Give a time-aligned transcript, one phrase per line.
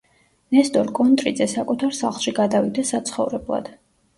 [0.55, 3.71] ნესტორ კონტრიძე საკუთარ სახლში გადავიდა საცხოვრებლად.